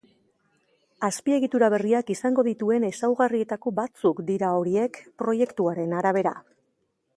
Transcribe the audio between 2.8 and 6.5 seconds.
ezaugarrietako batzuk dira horiek, proiektuaren arabera.